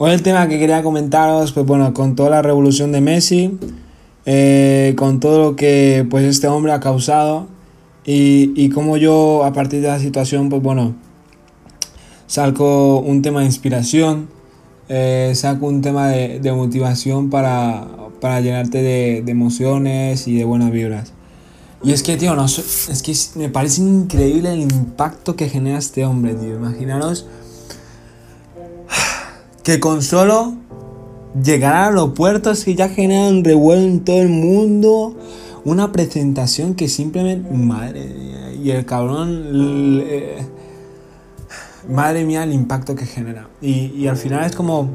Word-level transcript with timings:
Hoy 0.00 0.12
el 0.12 0.22
tema 0.22 0.46
que 0.46 0.60
quería 0.60 0.84
comentaros, 0.84 1.50
pues 1.50 1.66
bueno, 1.66 1.92
con 1.92 2.14
toda 2.14 2.30
la 2.30 2.40
revolución 2.40 2.92
de 2.92 3.00
Messi, 3.00 3.58
eh, 4.26 4.94
con 4.96 5.18
todo 5.18 5.40
lo 5.40 5.56
que 5.56 6.06
pues 6.08 6.24
este 6.24 6.46
hombre 6.46 6.70
ha 6.70 6.78
causado 6.78 7.48
y, 8.04 8.52
y 8.54 8.68
cómo 8.68 8.96
yo 8.96 9.42
a 9.44 9.52
partir 9.52 9.80
de 9.80 9.88
la 9.88 9.98
situación, 9.98 10.50
pues 10.50 10.62
bueno, 10.62 10.94
saco 12.28 13.00
un 13.00 13.22
tema 13.22 13.40
de 13.40 13.46
inspiración, 13.46 14.28
eh, 14.88 15.32
saco 15.34 15.66
un 15.66 15.82
tema 15.82 16.06
de, 16.06 16.38
de 16.38 16.52
motivación 16.52 17.28
para, 17.28 17.84
para 18.20 18.40
llenarte 18.40 18.80
de, 18.80 19.22
de, 19.22 19.32
emociones 19.32 20.28
y 20.28 20.36
de 20.36 20.44
buenas 20.44 20.70
vibras. 20.70 21.12
Y 21.82 21.90
es 21.90 22.04
que, 22.04 22.16
tío, 22.16 22.36
no, 22.36 22.44
es 22.44 23.02
que 23.04 23.16
me 23.36 23.48
parece 23.48 23.82
increíble 23.82 24.52
el 24.52 24.60
impacto 24.60 25.34
que 25.34 25.48
genera 25.48 25.78
este 25.78 26.04
hombre, 26.04 26.34
tío. 26.34 26.54
Imaginaros 26.54 27.26
que 29.68 29.80
con 29.80 30.00
solo 30.00 30.54
llegar 31.44 31.74
al 31.74 31.88
aeropuerto 31.88 32.50
es 32.50 32.64
que 32.64 32.74
ya 32.74 32.88
genera 32.88 33.28
un 33.28 33.44
revuelo 33.44 33.82
en 33.82 34.02
todo 34.02 34.22
el 34.22 34.30
mundo. 34.30 35.14
Una 35.62 35.92
presentación 35.92 36.74
que 36.74 36.88
simplemente. 36.88 37.52
Madre 37.52 38.06
mía. 38.06 38.54
Y 38.54 38.70
el 38.70 38.86
cabrón. 38.86 40.02
madre 41.86 42.24
mía, 42.24 42.44
el 42.44 42.54
impacto 42.54 42.94
que 42.94 43.04
genera. 43.04 43.50
Y, 43.60 43.92
y, 43.94 44.06
al 44.06 44.16
final 44.16 44.46
es 44.46 44.56
como. 44.56 44.88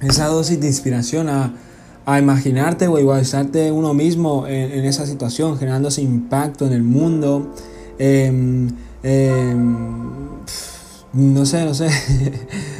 Esa 0.00 0.28
dosis 0.28 0.58
de 0.58 0.68
inspiración 0.68 1.28
a, 1.28 1.52
a 2.06 2.18
imaginarte 2.18 2.88
o 2.88 2.98
igualizarte 2.98 3.72
uno 3.72 3.92
mismo 3.92 4.46
en, 4.46 4.86
esa 4.86 5.04
situación, 5.04 5.58
generando 5.58 5.88
ese 5.88 6.00
impacto 6.00 6.66
en 6.66 6.72
el 6.72 6.82
mundo. 6.82 7.52
Eh, 7.98 8.70
eh, 9.02 9.54
no 11.12 11.44
sé, 11.44 11.64
no 11.66 11.74
sé. 11.74 11.90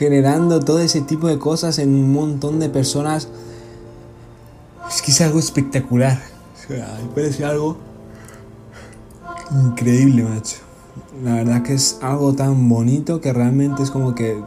generando 0.00 0.60
todo 0.60 0.80
ese 0.80 1.02
tipo 1.02 1.28
de 1.28 1.38
cosas 1.38 1.78
en 1.78 1.90
un 1.90 2.10
montón 2.10 2.58
de 2.58 2.70
personas. 2.70 3.28
Es 4.88 5.02
que 5.02 5.10
es 5.10 5.20
algo 5.20 5.38
espectacular. 5.38 6.18
O 6.54 6.68
sea, 6.72 6.98
parece 7.14 7.44
algo 7.44 7.76
increíble, 9.50 10.22
macho. 10.22 10.56
La 11.22 11.34
verdad 11.34 11.62
que 11.62 11.74
es 11.74 11.98
algo 12.00 12.32
tan 12.32 12.66
bonito 12.70 13.20
que 13.20 13.30
realmente 13.34 13.82
es 13.82 13.90
como 13.90 14.14
que 14.14 14.42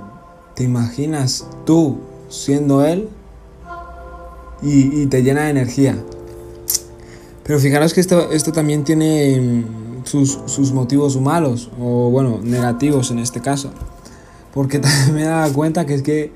te 0.56 0.64
imaginas 0.64 1.46
tú 1.68 2.00
siendo 2.30 2.84
él 2.84 3.08
y, 4.64 5.04
y 5.04 5.06
te 5.06 5.22
llena 5.22 5.44
de 5.44 5.50
energía. 5.52 5.96
Pero 7.44 7.60
fijaros 7.60 7.94
que 7.94 8.02
esto, 8.02 8.32
esto 8.32 8.52
también 8.54 8.84
tiene 8.84 9.66
sus, 10.04 10.40
sus 10.48 10.72
motivos 10.72 11.22
malos, 11.22 11.70
o 11.80 12.10
bueno, 12.10 12.40
negativos 12.42 13.12
en 13.12 13.20
este 13.20 13.40
caso. 13.40 13.70
Porque 14.54 14.80
también 14.80 15.16
me 15.16 15.24
daba 15.24 15.52
cuenta 15.52 15.86
que 15.86 15.96
es 15.96 16.02
que 16.02 16.32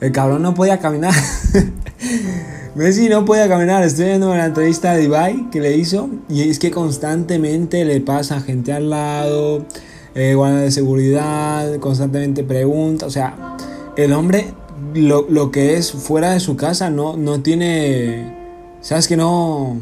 el 0.00 0.12
cabrón 0.12 0.42
no 0.42 0.54
podía 0.54 0.78
caminar. 0.78 1.14
Messi 2.74 3.08
no 3.08 3.24
podía 3.24 3.48
caminar. 3.48 3.82
Estoy 3.82 4.06
viendo 4.06 4.34
la 4.34 4.46
entrevista 4.46 4.94
de 4.94 5.04
Ibai 5.04 5.50
que 5.50 5.60
le 5.60 5.76
hizo. 5.76 6.08
Y 6.28 6.48
es 6.48 6.58
que 6.58 6.70
constantemente 6.70 7.84
le 7.84 8.00
pasa 8.00 8.40
gente 8.40 8.72
al 8.72 8.90
lado, 8.90 9.66
eh, 10.14 10.34
guardia 10.34 10.60
de 10.60 10.70
seguridad, 10.70 11.76
constantemente 11.76 12.44
pregunta. 12.44 13.06
O 13.06 13.10
sea, 13.10 13.56
el 13.96 14.12
hombre, 14.12 14.54
lo, 14.94 15.26
lo, 15.28 15.50
que 15.50 15.76
es 15.76 15.92
fuera 15.92 16.30
de 16.32 16.40
su 16.40 16.56
casa, 16.56 16.90
no, 16.90 17.16
no 17.16 17.42
tiene. 17.42 18.36
¿Sabes 18.80 19.06
que 19.06 19.16
no.? 19.16 19.78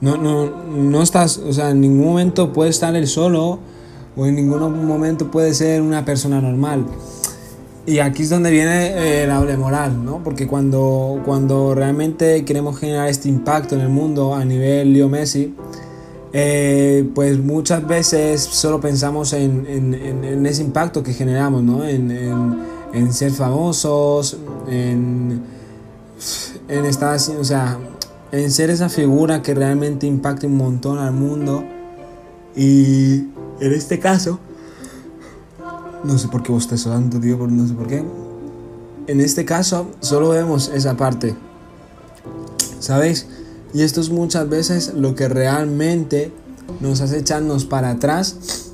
No, 0.00 0.16
no, 0.16 0.46
no 0.66 1.02
estás. 1.02 1.38
O 1.38 1.52
sea, 1.52 1.70
en 1.70 1.80
ningún 1.80 2.06
momento 2.06 2.52
puede 2.52 2.70
estar 2.70 2.96
él 2.96 3.06
solo 3.06 3.60
o 4.18 4.26
en 4.26 4.34
ningún 4.34 4.86
momento 4.86 5.30
puede 5.30 5.54
ser 5.54 5.80
una 5.80 6.04
persona 6.04 6.40
normal. 6.40 6.84
Y 7.86 8.00
aquí 8.00 8.24
es 8.24 8.30
donde 8.30 8.50
viene 8.50 9.22
eh, 9.22 9.26
la 9.26 9.40
moral, 9.56 10.04
¿no? 10.04 10.22
Porque 10.22 10.46
cuando, 10.46 11.22
cuando 11.24 11.74
realmente 11.74 12.44
queremos 12.44 12.78
generar 12.78 13.08
este 13.08 13.30
impacto 13.30 13.76
en 13.76 13.80
el 13.80 13.88
mundo 13.88 14.34
a 14.34 14.44
nivel 14.44 14.92
Leo 14.92 15.08
Messi, 15.08 15.54
eh, 16.34 17.08
pues 17.14 17.38
muchas 17.38 17.86
veces 17.86 18.42
solo 18.42 18.80
pensamos 18.80 19.32
en, 19.32 19.64
en, 19.66 19.94
en, 19.94 20.44
ese 20.44 20.62
impacto 20.62 21.02
que 21.02 21.14
generamos, 21.14 21.62
¿no? 21.62 21.82
En, 21.84 23.12
ser 23.12 23.30
famosos, 23.30 24.36
en, 24.68 25.40
en 26.68 26.84
estar, 26.84 27.16
o 27.16 27.44
sea, 27.44 27.78
en 28.32 28.50
ser 28.50 28.68
esa 28.68 28.90
figura 28.90 29.40
que 29.40 29.54
realmente 29.54 30.06
impacte 30.06 30.46
un 30.46 30.56
montón 30.56 30.98
al 30.98 31.12
mundo. 31.12 31.64
Y 32.54 33.28
en 33.60 33.72
este 33.72 33.98
caso, 33.98 34.38
no 36.04 36.18
sé 36.18 36.28
por 36.28 36.42
qué 36.42 36.52
vos 36.52 36.86
hablando, 36.86 37.18
tío, 37.18 37.36
no 37.46 37.66
sé 37.66 37.74
por 37.74 37.86
qué. 37.86 38.04
En 39.06 39.20
este 39.20 39.44
caso, 39.44 39.88
solo 40.00 40.30
vemos 40.30 40.70
esa 40.74 40.96
parte. 40.96 41.34
¿Sabéis? 42.78 43.26
Y 43.74 43.82
esto 43.82 44.00
es 44.00 44.10
muchas 44.10 44.48
veces 44.48 44.94
lo 44.94 45.14
que 45.14 45.28
realmente 45.28 46.32
nos 46.80 47.00
hace 47.00 47.18
echarnos 47.18 47.64
para 47.64 47.90
atrás 47.90 48.72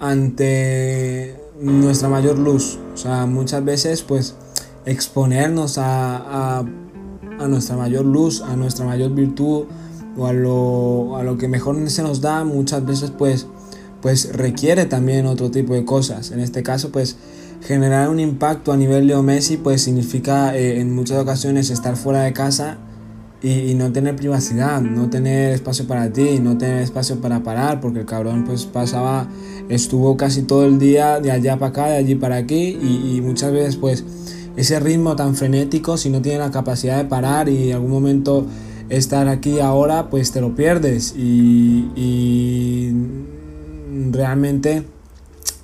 ante 0.00 1.40
nuestra 1.60 2.08
mayor 2.08 2.38
luz. 2.38 2.78
O 2.94 2.96
sea, 2.96 3.26
muchas 3.26 3.64
veces, 3.64 4.02
pues, 4.02 4.34
exponernos 4.84 5.78
a, 5.78 6.58
a, 6.58 6.64
a 7.38 7.48
nuestra 7.48 7.76
mayor 7.76 8.04
luz, 8.04 8.42
a 8.42 8.56
nuestra 8.56 8.84
mayor 8.84 9.12
virtud 9.12 9.64
o 10.16 10.26
a 10.26 10.32
lo, 10.32 11.16
a 11.16 11.22
lo 11.22 11.38
que 11.38 11.48
mejor 11.48 11.88
se 11.88 12.02
nos 12.02 12.20
da, 12.20 12.44
muchas 12.44 12.84
veces, 12.84 13.10
pues, 13.10 13.46
pues 14.02 14.32
requiere 14.32 14.84
también 14.84 15.26
otro 15.26 15.50
tipo 15.50 15.74
de 15.74 15.84
cosas. 15.84 16.32
En 16.32 16.40
este 16.40 16.62
caso, 16.62 16.90
pues 16.90 17.16
generar 17.62 18.08
un 18.08 18.18
impacto 18.18 18.72
a 18.72 18.76
nivel 18.76 19.06
Leo 19.06 19.22
Messi, 19.22 19.56
pues 19.56 19.82
significa 19.82 20.56
eh, 20.56 20.80
en 20.80 20.92
muchas 20.94 21.18
ocasiones 21.18 21.70
estar 21.70 21.96
fuera 21.96 22.22
de 22.22 22.32
casa 22.32 22.78
y, 23.40 23.74
no 23.74 23.92
tener 23.92 24.14
privacidad, 24.16 24.80
no 24.80 25.08
tener 25.10 25.52
espacio 25.52 25.86
para 25.86 26.12
ti, 26.12 26.38
no 26.40 26.58
tener 26.58 26.82
espacio 26.82 27.20
para 27.20 27.42
parar, 27.42 27.80
porque 27.80 28.00
el 28.00 28.06
cabrón 28.06 28.44
pues 28.44 28.66
pasaba, 28.66 29.28
estuvo 29.68 30.16
casi 30.16 30.42
todo 30.42 30.64
el 30.64 30.78
día 30.78 31.20
de 31.20 31.30
allá 31.30 31.58
para 31.58 31.70
acá, 31.70 31.86
de 31.86 31.96
allí 31.96 32.14
para 32.14 32.36
aquí 32.36 32.78
y, 32.80 33.20
muchas 33.20 33.52
veces 33.52 33.76
pues 33.76 34.04
ese 34.56 34.78
ritmo 34.80 35.16
tan 35.16 35.34
frenético, 35.34 35.96
si 35.96 36.10
no 36.10 36.20
tiene 36.20 36.38
la 36.38 36.50
capacidad 36.50 36.98
de 36.98 37.04
parar 37.04 37.48
y 37.48 37.70
en 37.70 37.74
algún 37.76 37.90
momento 37.90 38.46
estar 38.88 39.28
aquí 39.28 39.60
ahora, 39.60 40.10
pues 40.10 40.30
te 40.32 40.40
lo 40.40 40.54
pierdes 40.54 41.14
y 41.16 42.92
realmente 44.10 44.84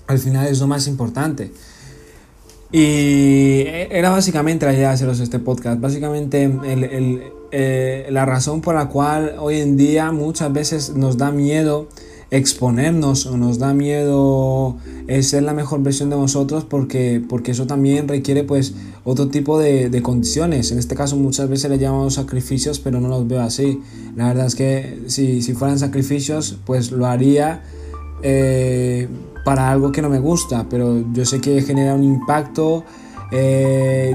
al 0.06 0.18
final 0.18 0.46
es 0.46 0.60
lo 0.60 0.66
más 0.66 0.86
importante. 0.86 1.52
Y 2.70 3.62
era 3.66 4.10
básicamente 4.10 4.66
la 4.66 4.72
idea 4.74 4.88
de 4.88 4.94
haceros 4.94 5.20
este 5.20 5.38
podcast. 5.38 5.80
Básicamente 5.80 6.44
el, 6.44 6.84
el, 6.84 7.22
eh, 7.50 8.08
la 8.10 8.26
razón 8.26 8.60
por 8.60 8.74
la 8.74 8.88
cual 8.88 9.36
hoy 9.38 9.60
en 9.60 9.76
día 9.76 10.12
muchas 10.12 10.52
veces 10.52 10.94
nos 10.94 11.16
da 11.16 11.30
miedo 11.30 11.88
exponernos 12.30 13.24
o 13.24 13.38
nos 13.38 13.58
da 13.58 13.72
miedo 13.72 14.76
ser 15.22 15.44
la 15.44 15.54
mejor 15.54 15.82
versión 15.82 16.10
de 16.10 16.16
nosotros 16.16 16.64
porque, 16.64 17.22
porque 17.26 17.52
eso 17.52 17.66
también 17.66 18.06
requiere 18.06 18.44
pues 18.44 18.74
otro 19.04 19.28
tipo 19.28 19.58
de, 19.58 19.88
de, 19.88 20.02
condiciones. 20.02 20.70
En 20.70 20.78
este 20.78 20.94
caso 20.94 21.16
muchas 21.16 21.48
veces 21.48 21.70
le 21.70 21.78
llamamos 21.78 22.14
sacrificios 22.14 22.80
pero 22.80 23.00
no 23.00 23.08
los 23.08 23.26
veo 23.26 23.40
así. 23.40 23.80
La 24.14 24.28
verdad 24.28 24.44
es 24.44 24.54
que 24.54 25.04
si, 25.06 25.40
si 25.40 25.54
fueran 25.54 25.78
sacrificios 25.78 26.58
pues 26.66 26.92
lo 26.92 27.06
haría 27.06 27.62
eh, 28.22 29.08
para 29.44 29.70
algo 29.70 29.92
que 29.92 30.02
no 30.02 30.10
me 30.10 30.18
gusta, 30.18 30.66
pero 30.68 31.02
yo 31.12 31.24
sé 31.24 31.40
que 31.40 31.62
genera 31.62 31.94
un 31.94 32.04
impacto. 32.04 32.84
Eh, 33.32 34.14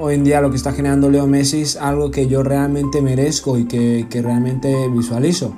hoy 0.00 0.14
en 0.14 0.24
día 0.24 0.40
lo 0.40 0.50
que 0.50 0.56
está 0.56 0.72
generando 0.72 1.10
Leo 1.10 1.26
Messi 1.26 1.62
es 1.62 1.76
algo 1.76 2.10
que 2.10 2.26
yo 2.28 2.42
realmente 2.42 3.02
merezco 3.02 3.58
y 3.58 3.64
que, 3.64 4.06
que 4.08 4.22
realmente 4.22 4.72
visualizo. 4.90 5.54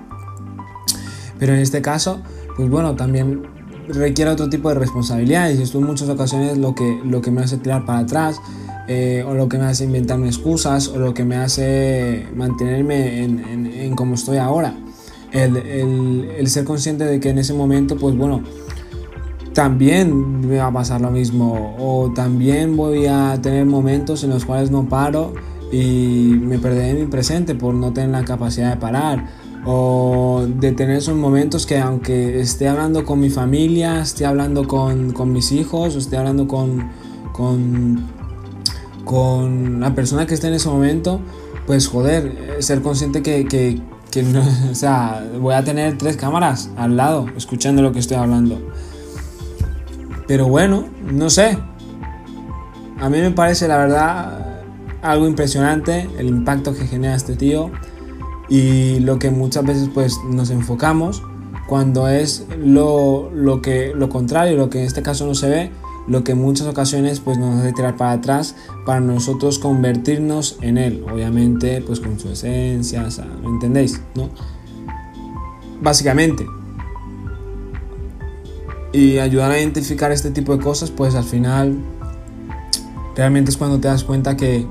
Pero 1.39 1.55
en 1.55 1.61
este 1.61 1.83
caso, 1.83 2.21
pues 2.57 2.71
bueno, 2.71 2.97
también 2.97 3.43
requiere 3.89 4.31
otro 4.31 4.49
tipo 4.49 4.69
de 4.69 4.77
responsabilidades 4.77 5.59
y 5.59 5.63
esto 5.63 5.79
en 5.79 5.85
muchas 5.85 6.09
ocasiones 6.09 6.59
lo 6.59 6.75
que, 6.75 7.01
lo 7.05 7.21
que 7.21 7.31
me 7.31 7.43
hace 7.43 7.59
tirar 7.59 7.85
para 7.85 8.01
atrás 8.01 8.41
eh, 8.89 9.25
o 9.27 9.35
lo 9.35 9.49
que 9.49 9.59
me 9.59 9.65
hace 9.65 9.85
inventarme 9.85 10.29
excusas 10.29 10.89
o 10.89 10.99
lo 10.99 11.13
que 11.13 11.25
me 11.25 11.37
hace 11.37 12.27
mantenerme 12.35 13.25
en, 13.25 13.41
en, 13.41 13.67
en 13.67 13.97
como 13.97 14.15
estoy 14.15 14.39
ahora 14.39 14.75
el, 15.33 15.57
el, 15.57 16.31
el, 16.39 16.47
ser 16.49 16.65
consciente 16.65 17.05
de 17.05 17.21
que 17.21 17.31
en 17.31 17.39
ese 17.39 17.55
momento, 17.55 17.97
pues 17.97 18.17
bueno, 18.17 18.43
también 19.53 20.49
me 20.49 20.59
va 20.59 20.67
a 20.67 20.73
pasar 20.73 21.01
lo 21.01 21.11
mismo. 21.11 21.77
O 21.79 22.13
también 22.15 22.77
voy 22.77 23.07
a 23.07 23.39
tener 23.43 23.67
momentos 23.67 24.25
en 24.25 24.31
los 24.31 24.45
cuales 24.45 24.71
no 24.71 24.89
paro 24.89 25.35
y 25.73 26.35
me 26.41 26.59
perderé 26.59 26.95
mi 26.95 27.07
presente 27.07 27.55
por 27.55 27.75
no 27.75 27.93
tener 27.93 28.11
la 28.11 28.25
capacidad 28.25 28.71
de 28.71 28.81
parar. 28.81 29.27
O 29.67 30.47
de 30.49 30.73
tener 30.73 30.97
esos 30.97 31.17
momentos 31.17 31.67
que 31.67 31.79
aunque 31.79 32.41
esté 32.41 32.69
hablando 32.69 33.05
con 33.05 33.21
mi 33.21 33.29
familia, 33.29 34.01
esté 34.01 34.25
hablando 34.25 34.67
con, 34.67 35.13
con 35.13 35.33
mis 35.33 35.53
hijos, 35.53 35.95
o 35.97 35.99
esté 35.99 36.17
hablando 36.17 36.49
con, 36.49 36.89
con, 37.33 38.07
con 39.05 39.81
la 39.81 39.95
persona 39.95 40.27
que 40.27 40.33
esté 40.33 40.49
en 40.49 40.55
ese 40.55 40.71
momento, 40.71 41.21
pues 41.67 41.89
joder, 41.89 42.57
ser 42.61 42.81
consciente 42.81 43.23
que, 43.23 43.45
que, 43.45 43.83
que 44.11 44.23
no, 44.23 44.43
o 44.71 44.75
sea, 44.75 45.25
voy 45.41 45.55
a 45.55 45.65
tener 45.65 45.97
tres 45.99 46.17
cámaras 46.17 46.71
al 46.77 46.97
lado 46.97 47.27
escuchando 47.37 47.83
lo 47.83 47.93
que 47.93 48.01
estoy 48.01 48.17
hablando. 48.17 48.61
Pero 50.27 50.49
bueno, 50.49 50.87
no 51.11 51.31
sé. 51.31 51.59
A 53.01 53.09
mí 53.09 53.19
me 53.19 53.31
parece 53.31 53.67
la 53.67 53.79
verdad 53.79 54.63
algo 55.03 55.27
impresionante 55.27 56.09
el 56.19 56.29
impacto 56.29 56.75
que 56.75 56.87
genera 56.87 57.15
este 57.15 57.35
tío 57.35 57.71
y 58.49 59.01
lo 59.01 59.19
que 59.19 59.31
muchas 59.31 59.65
veces 59.65 59.89
pues 59.93 60.19
nos 60.29 60.51
enfocamos 60.51 61.23
cuando 61.67 62.09
es 62.09 62.47
lo, 62.59 63.31
lo, 63.33 63.63
que, 63.63 63.93
lo 63.95 64.09
contrario, 64.09 64.57
lo 64.57 64.69
que 64.69 64.81
en 64.81 64.87
este 64.87 65.03
caso 65.03 65.25
no 65.27 65.35
se 65.35 65.49
ve, 65.49 65.71
lo 66.07 66.25
que 66.25 66.33
en 66.33 66.39
muchas 66.39 66.67
ocasiones 66.67 67.21
pues 67.21 67.39
nos 67.39 67.61
hace 67.61 67.73
tirar 67.73 67.97
para 67.97 68.13
atrás 68.13 68.57
para 68.85 69.01
nosotros 69.01 69.59
convertirnos 69.59 70.59
en 70.61 70.79
él, 70.79 71.05
obviamente 71.11 71.83
pues 71.83 72.01
con 72.01 72.19
su 72.19 72.31
esencia, 72.31 73.07
¿me 73.43 73.49
entendéis? 73.49 74.01
¿no? 74.15 74.31
Básicamente. 75.81 76.47
Y 78.93 79.19
ayudar 79.19 79.53
a 79.53 79.59
identificar 79.59 80.11
este 80.11 80.31
tipo 80.31 80.57
de 80.57 80.63
cosas 80.63 80.91
pues 80.91 81.15
al 81.15 81.25
final 81.25 81.79
realmente 83.15 83.51
es 83.51 83.57
cuando 83.57 83.79
te 83.79 83.89
das 83.89 84.03
cuenta 84.05 84.37
que, 84.37 84.67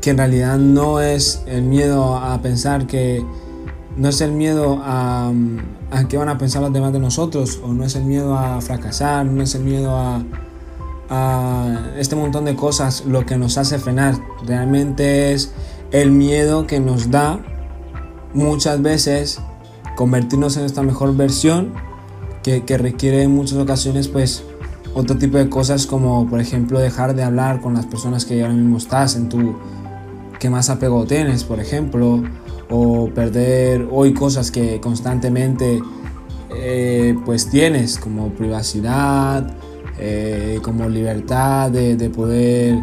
que 0.00 0.10
en 0.10 0.18
realidad 0.18 0.58
no 0.58 1.00
es 1.00 1.42
el 1.46 1.62
miedo 1.62 2.16
a 2.16 2.40
pensar 2.42 2.86
que 2.86 3.24
no 4.00 4.08
es 4.08 4.22
el 4.22 4.32
miedo 4.32 4.80
a, 4.82 5.30
a 5.90 6.08
qué 6.08 6.16
van 6.16 6.30
a 6.30 6.38
pensar 6.38 6.62
los 6.62 6.72
demás 6.72 6.90
de 6.94 7.00
nosotros, 7.00 7.60
o 7.62 7.68
no 7.74 7.84
es 7.84 7.94
el 7.96 8.04
miedo 8.04 8.34
a 8.34 8.58
fracasar, 8.62 9.26
no 9.26 9.42
es 9.42 9.54
el 9.54 9.62
miedo 9.62 9.94
a, 9.94 10.22
a 11.10 11.90
este 11.98 12.16
montón 12.16 12.46
de 12.46 12.56
cosas 12.56 13.04
lo 13.04 13.26
que 13.26 13.36
nos 13.36 13.58
hace 13.58 13.78
frenar. 13.78 14.14
Realmente 14.46 15.34
es 15.34 15.52
el 15.90 16.12
miedo 16.12 16.66
que 16.66 16.80
nos 16.80 17.10
da 17.10 17.40
muchas 18.32 18.80
veces 18.80 19.38
convertirnos 19.96 20.56
en 20.56 20.64
esta 20.64 20.82
mejor 20.82 21.14
versión 21.14 21.74
que, 22.42 22.64
que, 22.64 22.78
requiere 22.78 23.24
en 23.24 23.32
muchas 23.32 23.58
ocasiones 23.58 24.08
pues 24.08 24.44
otro 24.94 25.18
tipo 25.18 25.36
de 25.36 25.50
cosas 25.50 25.86
como 25.86 26.26
por 26.26 26.40
ejemplo 26.40 26.78
dejar 26.78 27.14
de 27.14 27.22
hablar 27.22 27.60
con 27.60 27.74
las 27.74 27.84
personas 27.84 28.24
que 28.24 28.40
ahora 28.40 28.54
mismo 28.54 28.78
estás 28.78 29.14
en 29.16 29.28
tu 29.28 29.56
que 30.38 30.48
más 30.48 30.70
apego 30.70 31.04
tienes 31.04 31.44
por 31.44 31.60
ejemplo 31.60 32.22
o 32.70 33.10
perder 33.10 33.88
hoy 33.90 34.14
cosas 34.14 34.50
que 34.50 34.80
constantemente 34.80 35.82
eh, 36.54 37.16
pues 37.24 37.50
tienes 37.50 37.98
como 37.98 38.30
privacidad 38.30 39.54
eh, 39.98 40.60
como 40.62 40.88
libertad 40.88 41.70
de, 41.70 42.10
poder 42.10 42.78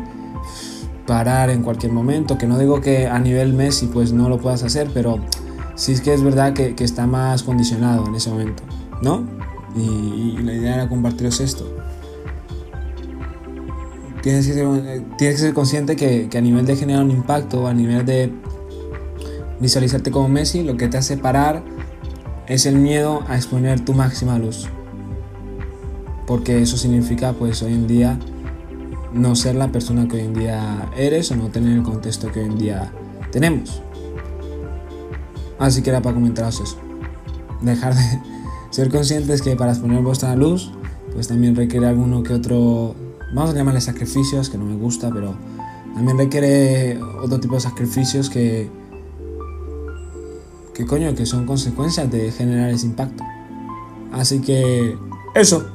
parar 1.07 1.49
en 1.49 1.63
cualquier 1.63 1.91
momento, 1.91 2.37
que 2.37 2.45
no 2.45 2.59
digo 2.59 2.79
que 2.79 3.07
a 3.07 3.17
nivel 3.17 3.53
Messi 3.53 3.87
pues 3.87 4.13
no 4.13 4.29
lo 4.29 4.37
puedas 4.37 4.61
hacer, 4.61 4.89
pero 4.93 5.19
sí 5.73 5.93
es 5.93 6.01
que 6.01 6.13
es 6.13 6.21
verdad 6.21 6.53
que, 6.53 6.75
está 6.77 7.07
más 7.07 7.41
condicionado 7.41 8.05
en 8.05 8.13
ese 8.13 8.29
momento, 8.29 8.61
¿no? 9.01 9.25
Y, 9.75 10.37
la 10.43 10.53
idea 10.53 10.75
era 10.75 10.89
compartiros 10.89 11.39
esto. 11.39 11.67
Tienes 14.21 14.45
que 14.45 14.53
ser, 14.53 14.67
tienes 15.17 15.37
que 15.37 15.41
ser 15.41 15.53
consciente 15.55 15.95
que, 15.95 16.29
que, 16.29 16.37
a 16.37 16.41
nivel 16.41 16.67
de 16.67 16.75
generar 16.75 17.03
un 17.03 17.11
impacto, 17.11 17.67
a 17.67 17.73
nivel 17.73 18.05
de 18.05 18.31
visualizarte 19.59 20.11
como 20.11 20.29
Messi, 20.29 20.63
lo 20.63 20.77
que 20.77 20.87
te 20.87 20.97
hace 20.97 21.17
parar 21.17 21.63
es 22.47 22.65
el 22.65 22.75
miedo 22.77 23.23
a 23.27 23.35
exponer 23.35 23.83
tu 23.83 23.93
máxima 23.93 24.37
luz 24.37 24.67
porque 26.27 26.61
eso 26.61 26.77
significa 26.77 27.33
pues 27.33 27.63
hoy 27.63 27.73
en 27.73 27.87
día 27.87 28.19
no 29.13 29.35
ser 29.35 29.55
la 29.55 29.71
persona 29.71 30.07
que 30.07 30.17
hoy 30.17 30.23
en 30.23 30.33
día 30.33 30.91
eres 30.95 31.31
o 31.31 31.35
no 31.35 31.47
tener 31.47 31.77
el 31.77 31.83
contexto 31.83 32.31
que 32.31 32.41
hoy 32.41 32.47
en 32.47 32.57
día 32.57 32.91
tenemos. 33.31 33.81
Así 35.57 35.81
que 35.81 35.89
era 35.89 36.01
para 36.01 36.13
comentaros 36.13 36.59
eso. 36.59 36.77
Dejar 37.61 37.95
de 37.95 38.21
ser 38.69 38.89
conscientes 38.89 39.41
que 39.41 39.55
para 39.55 39.71
exponer 39.71 40.03
vuestra 40.03 40.35
luz, 40.35 40.71
pues 41.13 41.29
también 41.29 41.55
requiere 41.55 41.87
alguno 41.87 42.21
que 42.21 42.33
otro, 42.33 42.93
vamos 43.33 43.51
a 43.51 43.53
llamarle 43.53 43.81
sacrificios, 43.81 44.49
que 44.49 44.57
no 44.57 44.65
me 44.65 44.75
gusta, 44.75 45.09
pero 45.11 45.33
también 45.95 46.17
requiere 46.17 47.01
otro 47.23 47.39
tipo 47.39 47.55
de 47.55 47.61
sacrificios 47.61 48.29
que, 48.29 48.69
que 50.77 50.85
coño, 50.85 51.15
que 51.15 51.25
son 51.25 51.47
consecuencias 51.47 52.09
de 52.11 52.31
generar 52.31 52.69
ese 52.69 52.85
impacto. 52.85 53.23
Así 54.11 54.41
que 54.41 54.95
eso. 55.33 55.65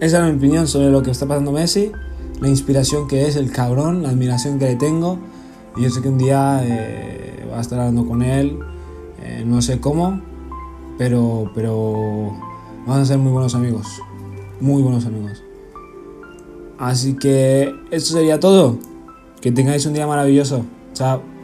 Esa 0.00 0.18
era 0.18 0.26
mi 0.26 0.36
opinión 0.36 0.66
sobre 0.66 0.90
lo 0.90 1.02
que 1.02 1.12
está 1.12 1.26
pasando 1.26 1.52
Messi, 1.52 1.92
la 2.40 2.48
inspiración 2.48 3.06
que 3.06 3.28
es 3.28 3.36
el 3.36 3.52
cabrón, 3.52 4.02
la 4.02 4.10
admiración 4.10 4.58
que 4.58 4.66
le 4.66 4.76
tengo. 4.76 5.18
Y 5.76 5.84
yo 5.84 5.90
sé 5.90 6.02
que 6.02 6.08
un 6.08 6.18
día 6.18 6.60
eh, 6.64 7.46
va 7.50 7.58
a 7.58 7.60
estar 7.60 7.78
hablando 7.78 8.04
con 8.04 8.22
él, 8.22 8.58
eh, 9.22 9.44
no 9.46 9.62
sé 9.62 9.78
cómo, 9.78 10.20
pero, 10.98 11.50
pero 11.54 12.32
vamos 12.84 13.02
a 13.02 13.06
ser 13.06 13.18
muy 13.18 13.32
buenos 13.32 13.54
amigos, 13.54 13.86
muy 14.60 14.82
buenos 14.82 15.06
amigos. 15.06 15.42
Así 16.78 17.14
que 17.14 17.72
eso 17.92 18.12
sería 18.12 18.40
todo. 18.40 18.76
Que 19.40 19.52
tengáis 19.52 19.86
un 19.86 19.94
día 19.94 20.06
maravilloso. 20.06 20.64
Chao. 20.94 21.35